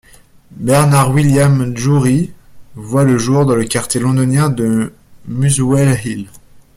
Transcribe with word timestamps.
Bernard 0.57 1.11
William 1.13 1.77
Jewry 1.77 2.31
voit 2.73 3.03
le 3.03 3.19
jour 3.19 3.45
dans 3.45 3.53
le 3.55 3.65
quartier 3.65 4.01
londonien 4.01 4.49
de 4.49 4.91
Muswell 5.27 5.95
Hill. 6.03 6.27